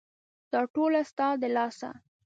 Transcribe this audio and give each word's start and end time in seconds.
دا 0.51 0.61
ټوله 0.73 1.01
ستا 1.11 1.27
د 1.41 1.43
لاسه! 1.55 1.89